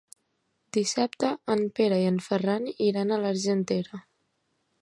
[0.77, 4.05] Dissabte en Pere i en Ferran iran a l'Argentera.